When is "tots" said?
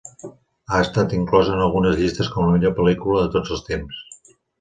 3.37-3.53